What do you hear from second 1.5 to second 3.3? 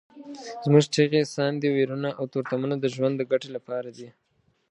ویرونه او تورتمونه د ژوند د